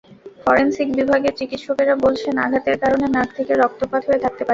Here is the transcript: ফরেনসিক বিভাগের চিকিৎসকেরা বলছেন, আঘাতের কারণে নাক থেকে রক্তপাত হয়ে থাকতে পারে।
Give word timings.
ফরেনসিক 0.43 0.87
বিভাগের 0.97 1.33
চিকিৎসকেরা 1.39 1.95
বলছেন, 2.05 2.35
আঘাতের 2.45 2.75
কারণে 2.83 3.05
নাক 3.15 3.29
থেকে 3.37 3.53
রক্তপাত 3.55 4.01
হয়ে 4.07 4.23
থাকতে 4.25 4.41
পারে। 4.41 4.49